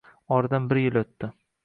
[0.37, 1.31] Oradan bir yil o`tdi